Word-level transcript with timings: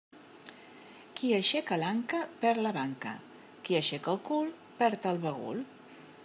Qui 1.19 1.27
aixeca 1.39 1.77
l'anca 1.83 2.21
perd 2.45 2.63
la 2.63 2.71
banca, 2.79 3.13
qui 3.67 3.79
aixeca 3.81 4.13
el 4.15 4.19
cul 4.31 4.51
perd 4.81 5.07
el 5.13 5.23
bagul. 5.29 5.63